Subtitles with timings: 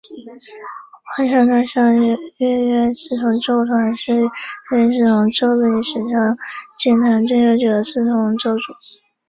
[1.15, 1.93] 布商大厦
[2.35, 4.13] 弦乐四重奏团是
[4.67, 6.37] 弦乐四重奏历史上
[6.79, 8.63] 建团最悠久的四重奏组。